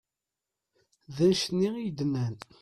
[1.15, 2.35] D annect-nni i yi-d-nnan.